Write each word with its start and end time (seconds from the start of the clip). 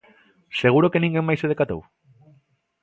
Seguro 0.61 0.91
que 0.91 1.01
ninguén 1.03 1.27
máis 1.27 1.39
se 1.41 1.49
decatou? 1.51 1.81